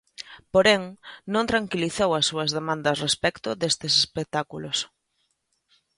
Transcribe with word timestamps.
Porén, 0.53 0.81
non 1.33 1.49
tranquilizou 1.51 2.09
as 2.13 2.25
súas 2.29 2.49
demandas 2.57 3.01
respecto 3.05 3.49
deste 3.61 3.85
espectáculos. 4.03 4.77